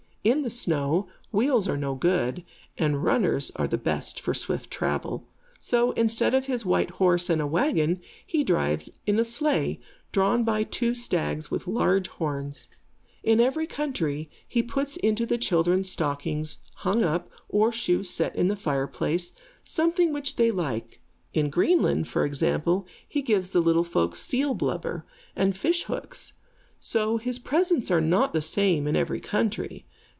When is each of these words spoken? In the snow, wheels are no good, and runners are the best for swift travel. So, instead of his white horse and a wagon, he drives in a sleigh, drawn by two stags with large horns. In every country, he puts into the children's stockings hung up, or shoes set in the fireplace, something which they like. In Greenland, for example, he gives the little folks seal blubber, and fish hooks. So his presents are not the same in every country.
In 0.23 0.43
the 0.43 0.51
snow, 0.51 1.07
wheels 1.31 1.67
are 1.67 1.77
no 1.77 1.95
good, 1.95 2.45
and 2.77 3.03
runners 3.03 3.51
are 3.55 3.67
the 3.67 3.75
best 3.79 4.19
for 4.21 4.35
swift 4.35 4.69
travel. 4.69 5.27
So, 5.59 5.93
instead 5.93 6.35
of 6.35 6.45
his 6.45 6.63
white 6.63 6.91
horse 6.91 7.27
and 7.27 7.41
a 7.41 7.47
wagon, 7.47 7.99
he 8.23 8.43
drives 8.43 8.91
in 9.07 9.17
a 9.17 9.25
sleigh, 9.25 9.79
drawn 10.11 10.43
by 10.43 10.61
two 10.61 10.93
stags 10.93 11.49
with 11.49 11.65
large 11.65 12.07
horns. 12.07 12.69
In 13.23 13.39
every 13.39 13.65
country, 13.65 14.29
he 14.47 14.61
puts 14.61 14.95
into 14.97 15.25
the 15.25 15.39
children's 15.39 15.89
stockings 15.89 16.59
hung 16.75 17.01
up, 17.01 17.31
or 17.49 17.71
shoes 17.71 18.07
set 18.11 18.35
in 18.35 18.47
the 18.47 18.55
fireplace, 18.55 19.33
something 19.63 20.13
which 20.13 20.35
they 20.35 20.51
like. 20.51 21.01
In 21.33 21.49
Greenland, 21.49 22.07
for 22.07 22.25
example, 22.25 22.85
he 23.09 23.23
gives 23.23 23.49
the 23.49 23.59
little 23.59 23.83
folks 23.83 24.21
seal 24.21 24.53
blubber, 24.53 25.03
and 25.35 25.57
fish 25.57 25.85
hooks. 25.85 26.33
So 26.79 27.17
his 27.17 27.39
presents 27.39 27.89
are 27.89 27.99
not 28.01 28.33
the 28.33 28.41
same 28.43 28.85
in 28.85 28.95
every 28.95 29.19
country. 29.19 29.87